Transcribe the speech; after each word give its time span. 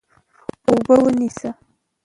اوبه 0.67 0.95
ونیسه. 1.03 1.49